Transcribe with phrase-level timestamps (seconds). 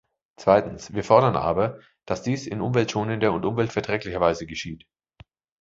[0.37, 4.87] Zweitens, wir fordern aber, dass dies in umweltschonender und umweltverträglicher Weise geschieht.